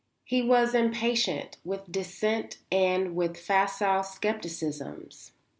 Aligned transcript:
He 0.23 0.41
was 0.41 0.73
impatient 0.73 1.57
with 1.63 1.91
dissent 1.91 2.57
and 2.71 3.15
with 3.15 3.37
facile 3.37 4.01
scepticisms. 4.01 5.29